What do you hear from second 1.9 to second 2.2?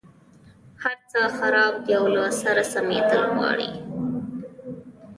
او